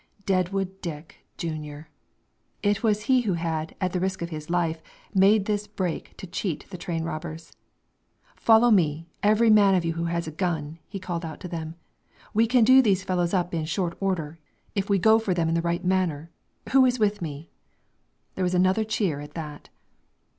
[0.25, 1.87] Deadwood Dick, Junior!
[2.63, 4.81] He it was who had, at the risk of his life,
[5.13, 7.51] made this break to cheat the train robbers.
[8.35, 11.75] "Follow me, every man of you who has a gun!" he called out to them.
[12.33, 14.39] "We can do these fellows up in short order,
[14.73, 16.31] if we go for them in the right manner.
[16.71, 17.51] Who is with me?"
[18.33, 19.69] There was another cheer at that.